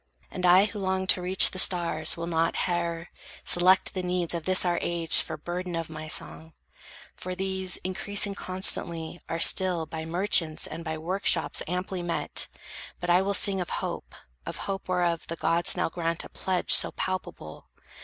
And 0.31 0.47
I 0.47 0.65
who 0.65 0.79
long 0.79 1.05
to 1.05 1.21
reach 1.21 1.51
The 1.51 1.59
stars 1.59 2.17
will 2.17 2.25
not, 2.25 2.55
howe'er, 2.65 3.09
select 3.45 3.93
the 3.93 4.01
needs 4.01 4.33
Of 4.33 4.45
this 4.45 4.65
our 4.65 4.79
age 4.81 5.17
for 5.21 5.37
burden 5.37 5.75
of 5.75 5.91
my 5.91 6.07
song; 6.07 6.53
For 7.15 7.35
these, 7.35 7.77
increasing 7.83 8.33
constantly, 8.33 9.21
are 9.29 9.37
still 9.39 9.85
By 9.85 10.05
merchants 10.05 10.65
and 10.65 10.83
by 10.83 10.97
work 10.97 11.27
shops 11.27 11.61
amply 11.67 12.01
met; 12.01 12.47
But 12.99 13.11
I 13.11 13.21
will 13.21 13.35
sing 13.35 13.61
of 13.61 13.69
hope, 13.69 14.15
of 14.43 14.57
hope 14.65 14.87
whereof 14.89 15.27
The 15.27 15.35
gods 15.35 15.77
now 15.77 15.87
grant 15.87 16.23
a 16.23 16.29
pledge 16.29 16.73
so 16.73 16.89
palpable. 16.93 17.67